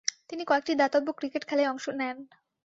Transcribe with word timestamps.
তিনি 0.29 0.43
কয়েকটি 0.45 0.73
দাতব্য 0.75 1.07
ক্রিকেট 1.11 1.43
খেলায় 1.45 1.71
অংশ 1.71 1.85
নেন। 1.99 2.17